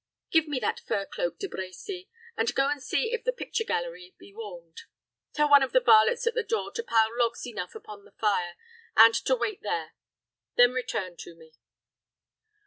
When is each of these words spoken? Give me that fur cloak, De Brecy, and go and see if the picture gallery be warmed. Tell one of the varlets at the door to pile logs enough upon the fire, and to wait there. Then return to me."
Give 0.31 0.47
me 0.47 0.57
that 0.57 0.79
fur 0.79 1.05
cloak, 1.05 1.37
De 1.37 1.47
Brecy, 1.47 2.07
and 2.35 2.55
go 2.55 2.67
and 2.69 2.81
see 2.81 3.13
if 3.13 3.23
the 3.23 3.31
picture 3.31 3.63
gallery 3.63 4.15
be 4.17 4.33
warmed. 4.33 4.81
Tell 5.31 5.47
one 5.47 5.61
of 5.61 5.73
the 5.73 5.79
varlets 5.79 6.25
at 6.25 6.33
the 6.33 6.41
door 6.41 6.71
to 6.71 6.81
pile 6.81 7.15
logs 7.19 7.45
enough 7.45 7.75
upon 7.75 8.03
the 8.05 8.11
fire, 8.13 8.55
and 8.97 9.13
to 9.13 9.35
wait 9.35 9.61
there. 9.61 9.93
Then 10.55 10.71
return 10.71 11.17
to 11.17 11.35
me." 11.35 11.53